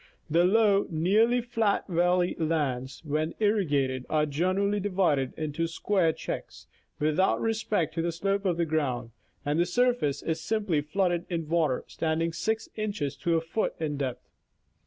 [0.31, 6.65] The low, nearly flat valley lands, when irrigated, are generally divided into square" checks,"
[6.97, 9.11] without respect to the slope of the ground,
[9.45, 13.97] and the surface is simply flooded in water standing 6 inches to a foot in
[13.97, 14.27] depth.